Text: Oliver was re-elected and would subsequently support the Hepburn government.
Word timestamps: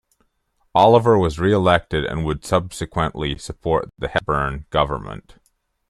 Oliver 0.73 1.15
was 1.19 1.37
re-elected 1.37 2.05
and 2.05 2.25
would 2.25 2.43
subsequently 2.43 3.37
support 3.37 3.91
the 3.99 4.07
Hepburn 4.07 4.65
government. 4.71 5.35